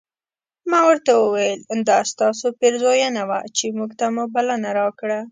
[0.69, 1.59] ما ورته وویل
[1.91, 5.19] دا ستاسو پیرزوینه وه چې موږ ته مو بلنه راکړله.